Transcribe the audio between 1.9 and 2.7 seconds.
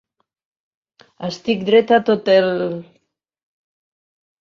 tot el